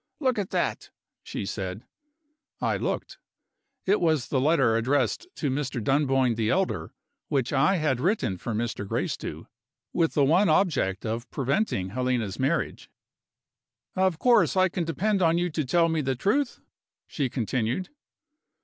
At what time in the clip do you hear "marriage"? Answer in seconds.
12.39-12.89